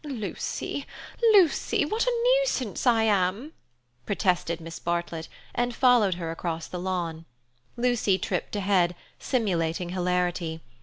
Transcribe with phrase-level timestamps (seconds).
[0.03, 3.53] "Lucy—Lucy—what a nuisance I am!"
[4.07, 7.25] protested Miss Bartlett, and followed her across the lawn.
[7.77, 10.61] Lucy tripped ahead, simulating hilarity.